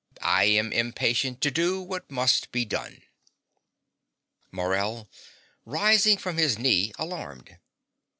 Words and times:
I 0.23 0.45
am 0.45 0.73
impatient 0.73 1.41
to 1.41 1.51
do 1.51 1.79
what 1.79 2.09
must 2.09 2.51
be 2.51 2.65
done. 2.65 3.03
MORELL 4.51 5.07
(rising 5.63 6.17
from 6.17 6.37
his 6.39 6.57
knee, 6.57 6.91
alarmed). 6.97 7.59